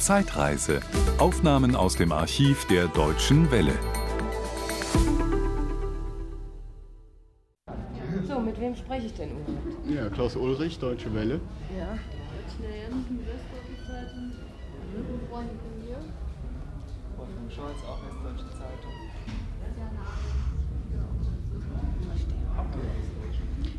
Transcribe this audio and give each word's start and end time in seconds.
Zeitreise. 0.00 0.80
Aufnahmen 1.18 1.76
aus 1.76 1.94
dem 1.96 2.10
Archiv 2.10 2.64
der 2.66 2.88
Deutschen 2.88 3.50
Welle. 3.50 3.74
So, 8.26 8.40
mit 8.40 8.58
wem 8.58 8.74
spreche 8.74 9.06
ich 9.06 9.14
denn 9.14 9.30
überhaupt? 9.30 9.88
Ja, 9.88 10.08
Klaus 10.08 10.36
Ulrich, 10.36 10.78
Deutsche 10.78 11.12
Welle. 11.14 11.40
Ja. 11.78 11.98
Wolfgang 17.16 17.52
Scholz, 17.52 17.78
auch 17.86 17.98
Westdeutsche 18.04 18.50
Zeitung. 18.56 18.92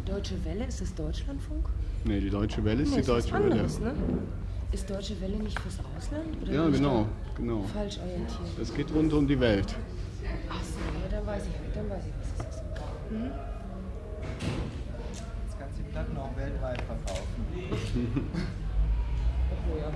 Deutsche 0.06 0.46
Welle, 0.46 0.66
ist 0.66 0.82
das 0.82 0.94
Deutschlandfunk? 0.94 1.66
Nee, 2.04 2.20
die 2.20 2.30
Deutsche 2.30 2.64
Welle 2.64 2.84
ist 2.84 2.90
Nee, 2.90 2.96
die 2.96 3.02
ist 3.02 3.10
Deutsche 3.10 3.34
Welle. 3.34 3.52
anderes, 3.52 3.80
ne? 3.80 3.94
Ist 4.72 4.90
Deutsche 4.90 5.20
Welle 5.20 5.36
nicht 5.38 5.60
fürs 5.60 5.80
Ausland? 5.98 6.42
Oder 6.42 6.54
Ja, 6.54 6.68
ich 6.70 6.76
genau, 6.76 7.08
genau. 7.36 7.64
Falsch 7.74 7.98
orientiert. 8.00 8.40
Das 8.58 8.74
geht 8.74 8.94
rund 8.94 9.12
um 9.12 9.28
die 9.28 9.40
Welt. 9.40 9.76
Ach 10.50 10.64
so, 10.64 10.80
ja, 10.80 11.10
dann 11.10 11.28
weiß 11.28 11.44
ich, 11.44 11.74
dann 11.74 11.90
weiß 11.90 12.04
ich, 12.06 12.14
was 12.20 12.30
es 12.48 12.56
ist. 12.56 12.64
Das 15.48 15.60
kannst 15.60 15.78
du 15.78 15.84
die 15.84 15.90
Platten 15.92 16.18
auch 16.18 16.36
weltweit 16.38 16.82
verkaufen. 16.82 17.46
Oh 19.52 19.78
ja. 19.78 19.92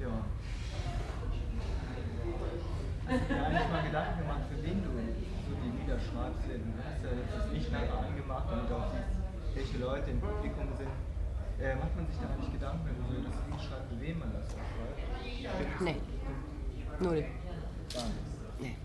Ja. 0.00 0.12
Hast 3.06 3.20
du 3.28 3.34
dir 3.34 3.42
eigentlich 3.44 3.68
mal 3.72 3.82
Gedanken 3.82 4.18
gemacht, 4.20 4.40
für 4.48 4.62
wen 4.62 4.78
du 4.84 4.90
so 4.92 5.52
die 5.64 5.72
Lieder 5.80 5.98
schreibst? 5.98 6.44
Du 6.46 6.78
hast 6.78 7.00
ja 7.02 7.10
jetzt 7.16 7.32
das 7.34 7.52
Licht 7.52 7.72
nachher 7.72 7.98
angemacht, 7.98 8.44
damit 8.50 8.70
du 8.70 8.74
auch 8.76 8.92
siehst, 8.92 9.13
welche 9.54 9.78
Leute 9.78 10.10
im 10.10 10.20
Publikum 10.20 10.68
sind. 10.76 10.90
Äh, 11.60 11.76
macht 11.76 11.94
man 11.96 12.06
sich 12.06 12.16
da 12.20 12.28
eigentlich 12.34 12.52
Gedanken, 12.52 12.80
wenn 12.84 12.96
du 12.96 13.22
so 13.22 13.28
das 13.28 13.36
Lied 13.46 13.60
schreibst, 13.60 13.88
für 13.88 14.00
wen 14.00 14.18
man 14.18 14.32
das 14.32 14.50
schreibt? 14.50 15.80
Nee. 15.80 15.96
Null. 17.00 17.24
Gar 17.94 18.04
nichts. 18.04 18.30
Nee. 18.60 18.76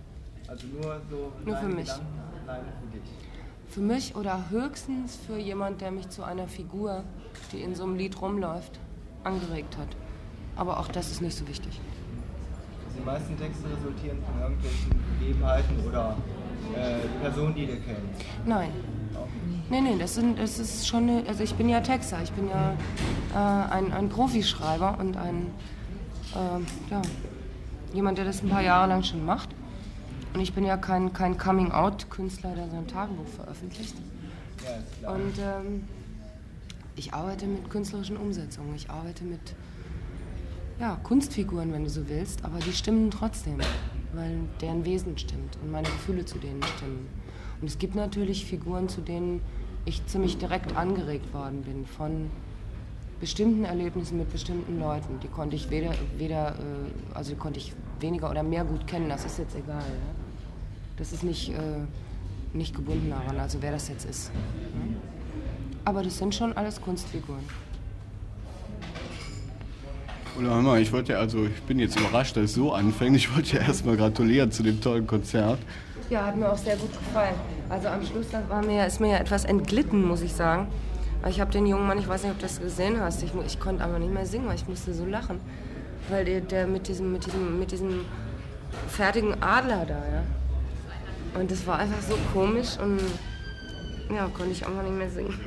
Also 0.47 0.67
nur 0.67 1.01
so 1.09 1.31
Nur 1.45 1.57
für 1.57 1.67
mich. 1.67 1.87
Gedanken 1.87 2.19
alleine 2.47 2.67
für 2.81 2.97
dich. 2.97 3.09
Für 3.69 3.81
mich 3.81 4.15
oder 4.15 4.49
höchstens 4.49 5.15
für 5.15 5.37
jemand, 5.37 5.81
der 5.81 5.91
mich 5.91 6.09
zu 6.09 6.23
einer 6.23 6.47
Figur, 6.47 7.03
die 7.51 7.61
in 7.61 7.75
so 7.75 7.83
einem 7.83 7.95
Lied 7.95 8.19
rumläuft, 8.21 8.79
angeregt 9.23 9.77
hat. 9.77 9.89
Aber 10.55 10.79
auch 10.79 10.87
das 10.87 11.11
ist 11.11 11.21
nicht 11.21 11.37
so 11.37 11.47
wichtig. 11.47 11.79
Also 12.85 12.99
die 12.99 13.05
meisten 13.05 13.37
Texte 13.37 13.65
resultieren 13.69 14.17
von 14.23 14.41
irgendwelchen 14.41 14.89
Begebenheiten 15.19 15.87
oder 15.87 16.17
äh, 16.75 17.07
Personen, 17.21 17.55
die 17.55 17.67
du 17.67 17.73
kennst. 17.73 18.25
Nein. 18.45 18.71
Nee, 19.69 19.81
nee, 19.81 19.97
das, 19.99 20.15
sind, 20.15 20.39
das 20.39 20.57
ist 20.57 20.87
schon 20.87 21.07
eine, 21.07 21.27
also 21.27 21.43
ich 21.43 21.53
bin 21.53 21.69
ja 21.69 21.79
Texter, 21.79 22.21
ich 22.23 22.31
bin 22.31 22.49
ja 22.49 22.73
äh, 23.35 23.71
ein, 23.71 23.93
ein 23.93 24.09
Profischreiber 24.09 24.97
und 24.99 25.15
ein, 25.15 25.45
äh, 26.33 26.91
ja, 26.91 27.01
jemand, 27.93 28.17
der 28.17 28.25
das 28.25 28.41
ein 28.41 28.49
paar 28.49 28.63
Jahre 28.63 28.89
lang 28.89 29.03
schon 29.03 29.23
macht. 29.23 29.49
Und 30.33 30.41
ich 30.41 30.53
bin 30.53 30.65
ja 30.65 30.77
kein, 30.77 31.13
kein 31.13 31.37
Coming-out-Künstler, 31.37 32.55
der 32.55 32.67
sein 32.69 32.87
Tagebuch 32.87 33.27
veröffentlicht. 33.27 33.95
Ja. 35.03 35.11
Und 35.11 35.33
ähm, 35.37 35.83
ich 36.95 37.13
arbeite 37.13 37.45
mit 37.45 37.69
künstlerischen 37.69 38.17
Umsetzungen, 38.17 38.75
ich 38.75 38.89
arbeite 38.89 39.23
mit 39.23 39.55
ja, 40.79 40.95
Kunstfiguren, 41.03 41.71
wenn 41.73 41.83
du 41.83 41.89
so 41.89 42.09
willst, 42.09 42.43
aber 42.43 42.57
die 42.59 42.73
stimmen 42.73 43.11
trotzdem, 43.11 43.59
weil 44.13 44.39
deren 44.61 44.83
Wesen 44.85 45.17
stimmt 45.17 45.57
und 45.61 45.71
meine 45.71 45.87
Gefühle 45.87 46.25
zu 46.25 46.39
denen 46.39 46.63
stimmen. 46.63 47.07
Und 47.61 47.67
es 47.67 47.77
gibt 47.77 47.95
natürlich 47.95 48.45
Figuren, 48.45 48.87
zu 48.87 49.01
denen 49.01 49.41
ich 49.89 50.05
ziemlich 50.07 50.37
direkt 50.37 50.75
angeregt 50.75 51.33
worden 51.33 51.63
bin 51.63 51.85
von 51.85 52.29
bestimmten 53.19 53.65
Erlebnissen 53.65 54.17
mit 54.17 54.31
bestimmten 54.31 54.79
Leuten. 54.79 55.19
Die 55.21 55.27
konnte 55.27 55.55
ich 55.55 55.69
weder, 55.69 55.91
weder 56.17 56.51
äh, 56.51 57.13
also 57.13 57.35
konnte 57.35 57.59
ich 57.59 57.73
weniger 57.99 58.29
oder 58.29 58.43
mehr 58.43 58.63
gut 58.63 58.87
kennen, 58.87 59.09
das 59.09 59.25
ist 59.25 59.37
jetzt 59.37 59.55
egal. 59.55 59.79
Ja? 59.79 60.15
Das 60.97 61.11
ist 61.11 61.23
nicht, 61.23 61.49
äh, 61.49 61.55
nicht 62.53 62.75
gebunden 62.75 63.09
daran, 63.09 63.39
also 63.39 63.61
wer 63.61 63.71
das 63.71 63.89
jetzt 63.89 64.05
ist. 64.05 64.31
Ja? 64.33 64.95
Aber 65.85 66.03
das 66.03 66.17
sind 66.17 66.33
schon 66.33 66.53
alles 66.53 66.79
Kunstfiguren. 66.79 67.43
Oder 70.37 70.61
mal, 70.61 70.81
ich 70.81 70.91
wollte 70.93 71.17
also 71.17 71.45
ich 71.45 71.61
bin 71.63 71.79
jetzt 71.79 71.99
überrascht, 71.99 72.37
dass 72.37 72.45
es 72.45 72.53
so 72.53 72.71
anfängt. 72.71 73.15
Ich 73.17 73.35
wollte 73.35 73.57
ja 73.57 73.63
erstmal 73.63 73.97
gratulieren 73.97 74.51
zu 74.51 74.63
dem 74.63 74.79
tollen 74.79 75.05
Konzert. 75.05 75.59
Ja, 76.09 76.25
hat 76.25 76.35
mir 76.35 76.51
auch 76.51 76.57
sehr 76.57 76.75
gut 76.75 76.91
gefallen. 76.91 77.35
Also 77.69 77.87
am 77.87 78.03
Schluss 78.03 78.29
das 78.31 78.49
war 78.49 78.65
mir, 78.65 78.85
ist 78.85 78.99
mir 78.99 79.11
ja 79.11 79.17
etwas 79.17 79.45
entglitten, 79.45 80.07
muss 80.07 80.21
ich 80.21 80.33
sagen. 80.33 80.67
Ich 81.27 81.39
habe 81.39 81.51
den 81.51 81.67
jungen 81.67 81.85
Mann, 81.85 81.99
ich 81.99 82.07
weiß 82.07 82.23
nicht, 82.23 82.31
ob 82.31 82.39
du 82.39 82.43
das 82.43 82.59
gesehen 82.59 82.99
hast, 82.99 83.21
ich, 83.21 83.31
ich 83.45 83.59
konnte 83.59 83.83
aber 83.83 83.99
nicht 83.99 84.11
mehr 84.11 84.25
singen, 84.25 84.47
weil 84.47 84.55
ich 84.55 84.67
musste 84.67 84.93
so 84.93 85.05
lachen. 85.05 85.39
Weil 86.09 86.25
der, 86.25 86.41
der 86.41 86.65
mit, 86.65 86.87
diesem, 86.87 87.11
mit, 87.11 87.25
diesem, 87.25 87.59
mit 87.59 87.71
diesem 87.71 88.05
fertigen 88.87 89.41
Adler 89.43 89.85
da, 89.85 89.95
ja. 89.95 91.39
Und 91.39 91.51
das 91.51 91.67
war 91.67 91.77
einfach 91.77 92.01
so 92.01 92.17
komisch 92.33 92.79
und 92.81 92.99
ja, 94.15 94.27
konnte 94.35 94.51
ich 94.51 94.65
einfach 94.65 94.81
nicht 94.81 94.97
mehr 94.97 95.09
singen. 95.09 95.39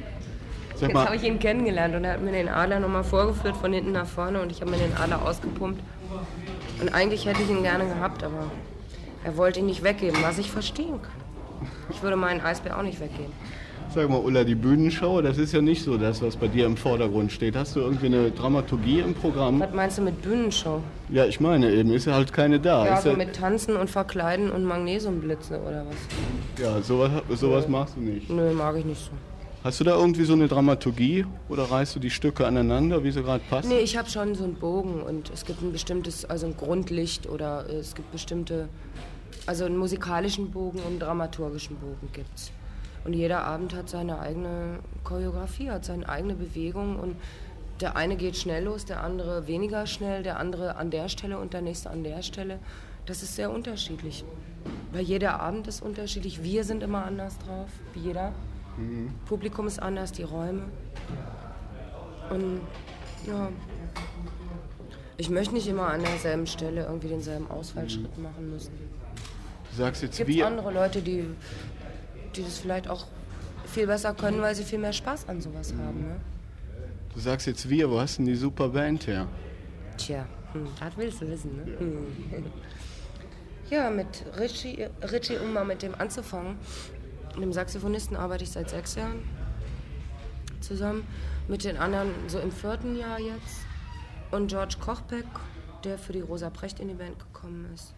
Jetzt 0.80 0.94
habe 0.94 1.16
ich 1.16 1.24
ihn 1.24 1.38
kennengelernt 1.38 1.94
und 1.94 2.04
er 2.04 2.14
hat 2.14 2.22
mir 2.22 2.32
den 2.32 2.48
Adler 2.48 2.78
nochmal 2.78 3.04
vorgeführt 3.04 3.56
von 3.56 3.72
hinten 3.72 3.92
nach 3.92 4.06
vorne 4.06 4.40
und 4.40 4.52
ich 4.52 4.60
habe 4.60 4.70
mir 4.70 4.78
den 4.78 4.96
Adler 4.96 5.22
ausgepumpt. 5.22 5.80
Und 6.80 6.94
eigentlich 6.94 7.26
hätte 7.26 7.42
ich 7.42 7.50
ihn 7.50 7.62
gerne 7.62 7.86
gehabt, 7.86 8.22
aber 8.22 8.50
er 9.24 9.36
wollte 9.36 9.60
ihn 9.60 9.66
nicht 9.66 9.82
weggeben, 9.82 10.18
was 10.22 10.38
ich 10.38 10.50
verstehen 10.50 11.00
kann. 11.02 11.68
Ich 11.90 12.02
würde 12.02 12.16
meinen 12.16 12.40
Eisbär 12.40 12.76
auch 12.76 12.82
nicht 12.82 13.00
weggeben. 13.00 13.32
sag 13.94 14.08
mal, 14.08 14.18
Ulla, 14.18 14.42
die 14.42 14.54
Bühnenshow, 14.54 15.20
das 15.20 15.38
ist 15.38 15.52
ja 15.52 15.60
nicht 15.60 15.82
so 15.82 15.96
das, 15.98 16.22
was 16.22 16.36
bei 16.36 16.48
dir 16.48 16.66
im 16.66 16.76
Vordergrund 16.76 17.30
steht. 17.30 17.54
Hast 17.54 17.76
du 17.76 17.80
irgendwie 17.80 18.06
eine 18.06 18.30
Dramaturgie 18.30 19.00
im 19.00 19.14
Programm? 19.14 19.60
Was 19.60 19.72
meinst 19.72 19.98
du 19.98 20.02
mit 20.02 20.22
Bühnenshow? 20.22 20.80
Ja, 21.10 21.26
ich 21.26 21.40
meine 21.40 21.70
eben, 21.70 21.92
ist 21.92 22.06
ja 22.06 22.14
halt 22.14 22.32
keine 22.32 22.58
da. 22.58 22.86
Ja, 22.86 22.94
ist 22.96 23.02
so 23.04 23.10
ja, 23.10 23.16
mit 23.16 23.34
Tanzen 23.34 23.76
und 23.76 23.90
Verkleiden 23.90 24.50
und 24.50 24.64
Magnesiumblitze 24.64 25.60
oder 25.60 25.84
was? 25.86 26.62
ja 26.62 26.80
sowas, 26.82 27.10
sowas 27.30 27.68
machst 27.68 27.96
du 27.96 28.00
nicht. 28.00 28.30
Nö, 28.30 28.52
mag 28.52 28.76
ich 28.76 28.84
nicht 28.84 29.04
so. 29.04 29.10
Hast 29.64 29.78
du 29.78 29.84
da 29.84 29.94
irgendwie 29.94 30.24
so 30.24 30.32
eine 30.32 30.48
Dramaturgie 30.48 31.24
oder 31.48 31.70
reißt 31.70 31.94
du 31.94 32.00
die 32.00 32.10
Stücke 32.10 32.48
aneinander, 32.48 33.04
wie 33.04 33.12
sie 33.12 33.22
gerade 33.22 33.44
passen? 33.48 33.68
Nee, 33.68 33.78
ich 33.78 33.96
habe 33.96 34.10
schon 34.10 34.34
so 34.34 34.42
einen 34.42 34.56
Bogen 34.56 35.00
und 35.00 35.30
es 35.30 35.44
gibt 35.44 35.62
ein 35.62 35.70
bestimmtes, 35.70 36.24
also 36.24 36.46
ein 36.46 36.56
Grundlicht 36.56 37.28
oder 37.28 37.68
äh, 37.68 37.74
es 37.76 37.94
gibt 37.94 38.10
bestimmte, 38.10 38.68
also 39.46 39.64
einen 39.64 39.76
musikalischen 39.76 40.50
Bogen 40.50 40.80
und 40.80 40.86
einen 40.86 40.98
dramaturgischen 40.98 41.76
Bogen 41.76 42.08
gibt's. 42.12 42.50
Und 43.04 43.12
jeder 43.12 43.44
Abend 43.44 43.72
hat 43.72 43.88
seine 43.88 44.18
eigene 44.18 44.80
Choreografie, 45.04 45.70
hat 45.70 45.84
seine 45.84 46.08
eigene 46.08 46.34
Bewegung 46.34 46.98
und 46.98 47.14
der 47.80 47.94
eine 47.94 48.16
geht 48.16 48.36
schnell 48.36 48.64
los, 48.64 48.84
der 48.84 49.04
andere 49.04 49.46
weniger 49.46 49.86
schnell, 49.86 50.24
der 50.24 50.40
andere 50.40 50.74
an 50.74 50.90
der 50.90 51.08
Stelle 51.08 51.38
und 51.38 51.52
der 51.52 51.62
nächste 51.62 51.88
an 51.88 52.02
der 52.02 52.22
Stelle. 52.22 52.58
Das 53.06 53.22
ist 53.22 53.36
sehr 53.36 53.52
unterschiedlich. 53.52 54.24
Weil 54.92 55.02
jeder 55.02 55.38
Abend 55.38 55.68
ist 55.68 55.82
unterschiedlich. 55.82 56.42
Wir 56.42 56.64
sind 56.64 56.82
immer 56.82 57.04
anders 57.04 57.38
drauf, 57.38 57.68
wie 57.94 58.00
jeder. 58.00 58.32
Publikum 59.26 59.66
ist 59.66 59.80
anders, 59.80 60.12
die 60.12 60.22
Räume. 60.22 60.64
Und 62.30 62.60
ja, 63.26 63.48
ich 65.16 65.30
möchte 65.30 65.54
nicht 65.54 65.68
immer 65.68 65.88
an 65.88 66.02
derselben 66.02 66.46
Stelle 66.46 66.84
irgendwie 66.84 67.08
denselben 67.08 67.50
Ausfallschritt 67.50 68.16
machen 68.18 68.50
müssen. 68.50 68.72
Du 69.70 69.76
sagst 69.76 70.02
jetzt 70.02 70.18
Es 70.18 70.26
gibt 70.26 70.42
andere 70.42 70.72
Leute, 70.72 71.02
die, 71.02 71.24
die 72.34 72.42
das 72.42 72.58
vielleicht 72.58 72.88
auch 72.88 73.06
viel 73.66 73.86
besser 73.86 74.14
können, 74.14 74.40
weil 74.40 74.54
sie 74.54 74.64
viel 74.64 74.78
mehr 74.78 74.92
Spaß 74.92 75.28
an 75.28 75.40
sowas 75.40 75.72
haben. 75.72 76.00
Ne? 76.00 76.16
Du 77.14 77.20
sagst 77.20 77.46
jetzt 77.46 77.68
wir, 77.68 77.90
wo 77.90 78.00
hast 78.00 78.18
denn 78.18 78.26
die 78.26 78.34
super 78.34 78.68
Band 78.68 79.06
her? 79.06 79.28
Tja, 79.96 80.26
hm, 80.52 80.66
das 80.80 80.96
willst 80.96 81.20
du 81.20 81.28
wissen, 81.28 81.56
ne? 81.56 81.78
Hm. 81.78 82.06
Ja, 83.70 83.88
mit 83.88 84.24
Richie, 84.38 84.86
Richie, 85.10 85.38
um 85.38 85.54
mal 85.54 85.64
mit 85.64 85.80
dem 85.80 85.94
anzufangen, 85.94 86.56
dem 87.40 87.52
Saxophonisten 87.52 88.16
arbeite 88.16 88.44
ich 88.44 88.50
seit 88.50 88.70
sechs 88.70 88.94
Jahren 88.94 89.22
zusammen. 90.60 91.06
Mit 91.48 91.64
den 91.64 91.76
anderen 91.76 92.10
so 92.28 92.38
im 92.38 92.52
vierten 92.52 92.96
Jahr 92.96 93.18
jetzt. 93.18 93.66
Und 94.30 94.48
George 94.48 94.76
Kochbeck, 94.80 95.26
der 95.84 95.98
für 95.98 96.12
die 96.12 96.20
Rosa 96.20 96.50
Precht 96.50 96.80
in 96.80 96.88
die 96.88 96.94
Band 96.94 97.18
gekommen 97.18 97.68
ist. 97.74 97.94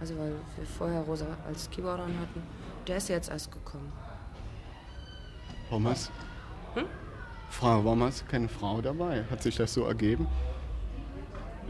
Also 0.00 0.16
weil 0.18 0.32
wir 0.56 0.66
vorher 0.66 1.00
Rosa 1.00 1.26
als 1.46 1.68
Keyboarderin 1.70 2.18
hatten. 2.20 2.42
Der 2.86 2.98
ist 2.98 3.08
jetzt 3.08 3.30
erst 3.30 3.50
gekommen. 3.50 3.92
Warum 5.68 5.88
hast, 5.88 6.10
Hm? 6.74 6.84
Frage, 7.50 7.84
warum 7.84 8.02
hast 8.02 8.22
du 8.22 8.26
keine 8.26 8.48
Frau 8.48 8.80
dabei? 8.80 9.24
Hat 9.30 9.42
sich 9.42 9.56
das 9.56 9.72
so 9.74 9.84
ergeben? 9.84 10.26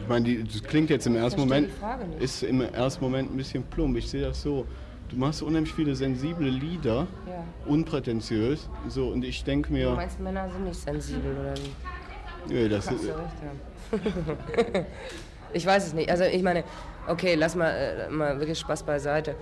Ich 0.00 0.06
meine, 0.06 0.25
die, 0.25 0.44
das 0.44 0.62
klingt 0.62 0.90
jetzt 0.90 1.06
im 1.06 1.17
ersten 1.17 1.40
Moment, 1.40 1.70
ist 2.20 2.43
im 2.43 2.61
ersten 2.61 3.02
Moment 3.02 3.32
ein 3.32 3.37
bisschen 3.37 3.64
plump. 3.64 3.96
Ich 3.96 4.08
sehe 4.08 4.23
das 4.23 4.43
so. 4.43 4.67
Du 5.08 5.16
machst 5.16 5.43
unheimlich 5.43 5.72
viele 5.72 5.94
sensible 5.94 6.49
Lieder, 6.49 7.06
Ja. 7.26 7.43
unprätentiös. 7.66 8.69
So, 8.88 9.08
und 9.08 9.25
ich 9.25 9.43
denke 9.44 9.69
Du 9.69 9.75
mir, 9.75 9.90
meinst, 9.90 10.20
Männer 10.20 10.49
sind 10.50 10.64
nicht 10.64 10.78
sensibel 10.81 11.34
oder 11.38 11.55
wie? 11.56 12.52
nö, 12.52 12.69
das 12.69 12.90
ist, 12.90 13.05
du 13.05 13.12
haben. 14.75 14.87
ich 15.52 15.64
weiß 15.64 15.87
es 15.87 15.94
nicht. 15.94 16.10
Also 16.10 16.25
ich 16.25 16.43
meine, 16.43 16.62
okay, 17.06 17.34
lass 17.37 17.55
mal, 17.55 17.70
äh, 17.70 18.10
mal 18.10 18.38
wirklich 18.38 18.58
Spaß 18.58 18.82
beiseite. 18.82 19.34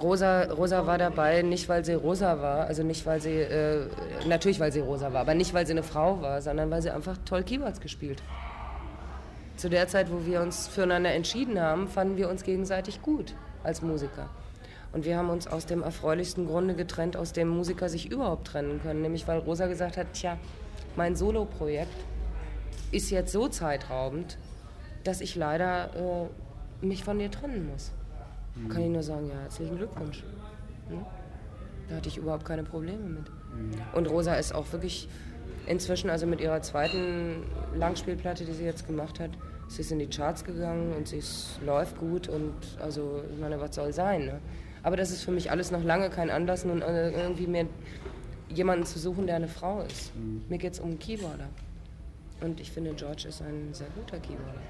Rosa, 0.00 0.44
Rosa 0.52 0.86
war 0.86 0.98
dabei, 0.98 1.42
nicht 1.42 1.68
weil 1.68 1.84
sie 1.84 1.94
rosa 1.94 2.40
war, 2.40 2.66
also 2.66 2.84
nicht 2.84 3.04
weil 3.04 3.20
sie, 3.20 3.30
äh, 3.34 3.86
natürlich 4.28 4.60
weil 4.60 4.70
sie 4.72 4.78
rosa 4.80 5.12
war, 5.12 5.22
aber 5.22 5.34
nicht 5.34 5.54
weil 5.54 5.66
sie 5.66 5.72
eine 5.72 5.82
Frau 5.82 6.20
war, 6.22 6.40
sondern 6.40 6.70
weil 6.70 6.82
sie 6.82 6.90
einfach 6.90 7.16
toll 7.24 7.42
Keyboards 7.42 7.80
gespielt. 7.80 8.22
Zu 9.56 9.68
der 9.68 9.88
Zeit, 9.88 10.08
wo 10.12 10.24
wir 10.24 10.40
uns 10.40 10.68
füreinander 10.68 11.12
entschieden 11.12 11.60
haben, 11.60 11.88
fanden 11.88 12.16
wir 12.16 12.28
uns 12.30 12.44
gegenseitig 12.44 13.02
gut 13.02 13.34
als 13.64 13.82
Musiker. 13.82 14.28
Und 14.92 15.04
wir 15.04 15.16
haben 15.16 15.28
uns 15.28 15.46
aus 15.46 15.66
dem 15.66 15.82
erfreulichsten 15.82 16.46
Grunde 16.46 16.74
getrennt, 16.74 17.16
aus 17.16 17.32
dem 17.32 17.48
Musiker 17.48 17.88
sich 17.88 18.10
überhaupt 18.10 18.46
trennen 18.46 18.80
können, 18.82 19.02
nämlich 19.02 19.28
weil 19.28 19.38
Rosa 19.38 19.66
gesagt 19.66 19.96
hat, 19.96 20.14
tja, 20.14 20.38
mein 20.96 21.14
Soloprojekt 21.14 22.04
ist 22.90 23.10
jetzt 23.10 23.32
so 23.32 23.48
zeitraubend, 23.48 24.38
dass 25.04 25.20
ich 25.20 25.36
leider 25.36 26.28
äh, 26.82 26.86
mich 26.86 27.04
von 27.04 27.18
dir 27.18 27.30
trennen 27.30 27.68
muss. 27.70 27.92
Mhm. 28.54 28.68
Kann 28.70 28.82
ich 28.82 28.88
nur 28.88 29.02
sagen, 29.02 29.28
ja, 29.28 29.40
herzlichen 29.40 29.76
Glückwunsch. 29.76 30.24
Hm? 30.88 31.04
Da 31.88 31.96
hatte 31.96 32.08
ich 32.08 32.16
überhaupt 32.16 32.44
keine 32.44 32.64
Probleme 32.64 33.04
mit. 33.04 33.28
Mhm. 33.28 33.72
Und 33.94 34.06
Rosa 34.06 34.34
ist 34.34 34.54
auch 34.54 34.72
wirklich 34.72 35.08
inzwischen, 35.66 36.08
also 36.08 36.26
mit 36.26 36.40
ihrer 36.40 36.62
zweiten 36.62 37.44
Langspielplatte, 37.74 38.44
die 38.44 38.52
sie 38.52 38.64
jetzt 38.64 38.86
gemacht 38.86 39.20
hat, 39.20 39.30
sie 39.68 39.82
ist 39.82 39.92
in 39.92 39.98
die 39.98 40.08
Charts 40.08 40.44
gegangen 40.44 40.94
und 40.94 41.08
sie 41.08 41.22
läuft 41.64 41.98
gut 41.98 42.28
und 42.28 42.54
also, 42.80 43.22
ich 43.30 43.38
meine, 43.38 43.60
was 43.60 43.74
soll 43.74 43.92
sein, 43.92 44.24
ne? 44.24 44.40
Aber 44.88 44.96
das 44.96 45.10
ist 45.10 45.22
für 45.22 45.32
mich 45.32 45.50
alles 45.50 45.70
noch 45.70 45.84
lange 45.84 46.08
kein 46.08 46.30
Anlass, 46.30 46.64
nun 46.64 46.80
äh, 46.80 47.10
irgendwie 47.10 47.46
mehr 47.46 47.66
jemanden 48.48 48.86
zu 48.86 48.98
suchen, 48.98 49.26
der 49.26 49.36
eine 49.36 49.46
Frau 49.46 49.82
ist. 49.82 50.16
Mhm. 50.16 50.44
Mir 50.48 50.56
geht 50.56 50.72
es 50.72 50.80
um 50.80 50.88
einen 50.88 50.98
Keyboarder. 50.98 51.50
Und 52.40 52.58
ich 52.58 52.70
finde, 52.70 52.94
George 52.94 53.28
ist 53.28 53.42
ein 53.42 53.68
sehr 53.74 53.88
guter 53.88 54.18
Keyboarder. 54.18 54.62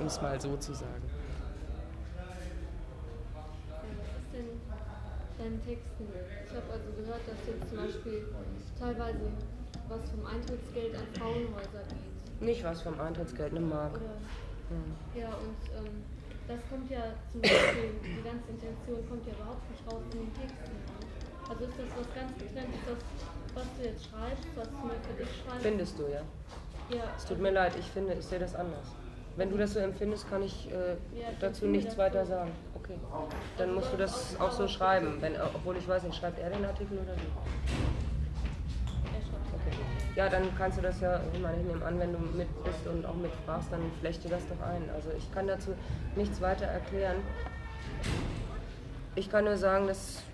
Um 0.00 0.06
es 0.06 0.20
mal 0.20 0.40
so 0.40 0.56
zu 0.56 0.74
sagen. 0.74 1.04
deinen 5.38 5.64
Texten. 5.64 6.08
Ich 6.44 6.50
habe 6.50 6.72
also 6.72 6.90
gehört, 7.00 7.20
dass 7.28 7.46
jetzt 7.46 7.68
zum 7.68 7.78
Beispiel 7.78 8.26
teilweise 8.76 9.30
was 9.88 10.10
vom 10.10 10.26
Eintrittsgeld 10.26 10.96
an 10.96 11.06
Frauenhäuser 11.16 11.84
geht. 11.88 12.42
Nicht 12.42 12.64
was 12.64 12.82
vom 12.82 12.98
Eintrittsgeld, 12.98 13.52
eine 13.52 13.60
Mark. 13.60 13.92
Oder, 13.92 14.18
hm. 14.70 14.96
Ja, 15.14 15.28
und 15.28 15.86
ähm, 15.86 16.02
das 16.48 16.60
kommt 16.70 16.90
ja 16.90 17.12
zum 17.30 17.40
Beispiel, 17.42 17.92
die 18.02 18.22
ganze 18.24 18.48
Intention 18.48 19.08
kommt 19.08 19.26
ja 19.26 19.32
überhaupt 19.34 19.70
nicht 19.70 19.82
raus 19.86 20.02
in 20.12 20.18
den 20.20 20.34
Texten. 20.34 20.72
Also 21.48 21.64
ist 21.64 21.78
das 21.78 21.90
was 21.96 22.08
ganz 22.14 22.32
getrennt? 22.36 22.74
Ist 22.74 22.88
das, 22.88 23.00
was 23.54 23.66
du 23.76 23.84
jetzt 23.84 24.04
schreibst, 24.08 24.48
was 24.56 24.68
du 24.68 24.76
mir 24.86 25.00
für 25.04 25.16
dich 25.22 25.28
schreibst? 25.44 25.62
Findest 25.62 25.98
du, 25.98 26.02
ja? 26.08 26.22
Ja. 26.90 27.04
Es 27.16 27.24
tut 27.26 27.38
mir 27.38 27.50
leid, 27.50 27.72
ich 27.78 27.86
finde, 27.86 28.14
ich 28.14 28.24
sehe 28.24 28.38
das 28.38 28.54
anders. 28.54 28.88
Wenn 29.36 29.50
du 29.50 29.56
das 29.56 29.74
so 29.74 29.78
empfindest, 29.78 30.28
kann 30.28 30.42
ich 30.42 30.68
äh, 30.72 30.94
ja, 31.16 31.28
dazu 31.38 31.66
nichts 31.66 31.96
weiter 31.96 32.26
sagen. 32.26 32.50
Okay. 32.74 32.98
Dann 33.56 33.74
musst 33.74 33.92
du 33.92 33.96
das 33.96 34.38
auch 34.40 34.50
so 34.50 34.66
schreiben. 34.66 35.18
Wenn, 35.20 35.40
obwohl 35.40 35.76
ich 35.76 35.86
weiß 35.86 36.02
nicht, 36.02 36.16
schreibt 36.16 36.40
er 36.40 36.50
den 36.50 36.64
Artikel 36.64 36.98
oder 36.98 37.14
wie? 37.14 37.97
Ja, 40.18 40.28
dann 40.28 40.42
kannst 40.58 40.76
du 40.76 40.82
das 40.82 41.00
ja, 41.00 41.20
ich 41.32 41.38
meine, 41.38 41.58
ich 41.58 41.64
nehme 41.64 41.84
an, 41.84 41.96
wenn 42.00 42.12
du 42.12 42.18
mit 42.18 42.48
bist 42.64 42.84
und 42.92 43.06
auch 43.06 43.14
mitfragst, 43.14 43.70
dann 43.70 43.80
flechte 44.00 44.28
das 44.28 44.42
doch 44.48 44.60
ein. 44.66 44.82
Also 44.92 45.10
ich 45.16 45.32
kann 45.32 45.46
dazu 45.46 45.74
nichts 46.16 46.40
weiter 46.40 46.64
erklären. 46.64 47.18
Ich 49.14 49.30
kann 49.30 49.44
nur 49.44 49.56
sagen, 49.56 49.86
dass 49.86 50.24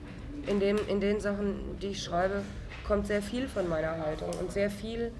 in, 0.46 0.58
dem, 0.58 0.78
in 0.88 1.02
den 1.02 1.20
Sachen, 1.20 1.78
die 1.82 1.88
ich 1.88 2.02
schreibe, 2.02 2.40
kommt 2.88 3.08
sehr 3.08 3.20
viel 3.20 3.46
von 3.46 3.68
meiner 3.68 3.98
Haltung 3.98 4.30
und 4.40 4.50
sehr 4.50 4.70
viel 4.70 5.12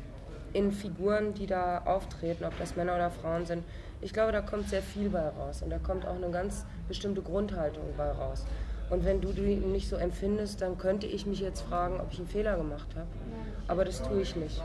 in 0.55 0.72
Figuren, 0.72 1.34
die 1.34 1.46
da 1.46 1.82
auftreten, 1.84 2.46
ob 2.46 2.58
das 2.58 2.75
Männer 2.75 2.94
oder 2.94 3.10
Frauen 3.10 3.44
sind. 3.44 3.64
Ich 4.00 4.14
glaube, 4.14 4.32
da 4.32 4.40
kommt 4.40 4.70
sehr 4.70 4.81
viel 4.81 5.10
bei 5.10 5.28
raus 5.28 5.60
und 5.60 5.69
da 5.69 5.78
kommt 5.78 6.06
auch 6.06 6.17
eine 6.17 6.31
ganz 6.31 6.64
bestimmte 6.88 7.20
Grundhaltung 7.20 7.84
bei 7.99 8.10
raus. 8.10 8.46
Und 8.94 9.05
wenn 9.05 9.20
du 9.20 9.32
die 9.32 9.56
nicht 9.56 9.88
so 9.88 9.96
empfindest, 9.96 10.62
dann 10.62 10.79
könnte 10.79 11.08
ich 11.08 11.26
mich 11.26 11.41
jetzt 11.41 11.62
fragen, 11.62 11.99
ob 12.00 12.12
ich 12.12 12.19
einen 12.20 12.29
Fehler 12.29 12.56
gemacht 12.56 12.87
habe. 12.94 13.08
Aber 13.67 13.85
das 13.85 14.00
tue 14.00 14.23
ich 14.23 14.37
nicht. 14.37 14.62